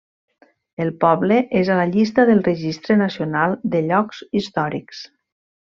El 0.85 0.87
poble 1.03 1.37
és 1.59 1.69
a 1.73 1.75
la 1.81 1.83
llista 1.91 2.25
del 2.31 2.41
Registre 2.49 2.97
Nacional 3.03 3.55
de 3.77 3.83
Llocs 3.93 4.25
Històrics. 4.41 5.07